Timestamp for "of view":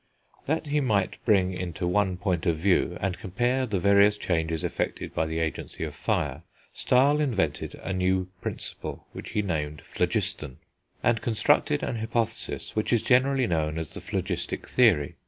2.47-2.97